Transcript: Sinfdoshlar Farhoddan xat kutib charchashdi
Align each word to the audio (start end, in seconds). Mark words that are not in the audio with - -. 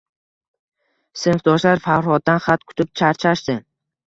Sinfdoshlar 1.23 1.83
Farhoddan 1.89 2.43
xat 2.47 2.67
kutib 2.73 2.91
charchashdi 3.03 3.59